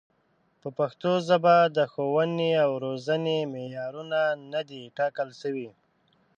[0.61, 4.21] په پښتو ژبه د ښوونې او روزنې معیارونه
[4.53, 5.69] نه دي ټاکل شوي.